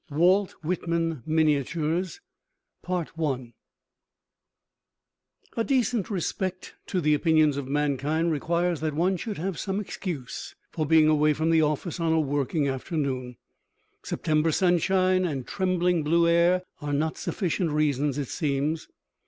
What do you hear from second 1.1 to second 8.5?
MINIATURES I A decent respect to the opinions of mankind